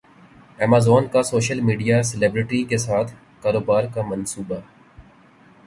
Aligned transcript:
Amazon 0.59 1.07
کا 1.07 1.21
social 1.23 1.59
media 1.61 2.01
celebrity 2.03 2.63
کے 2.63 2.77
ساتھ 2.77 3.11
کاروبار 3.41 3.83
کا 3.93 4.01
منصوبہ 4.09 4.59